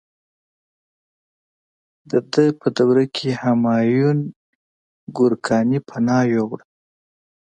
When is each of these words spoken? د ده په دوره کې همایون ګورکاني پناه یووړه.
د 2.09 2.11
ده 2.31 2.45
په 2.59 2.67
دوره 2.77 3.05
کې 3.15 3.27
همایون 3.41 4.19
ګورکاني 5.17 5.79
پناه 5.89 6.23
یووړه. 6.33 6.65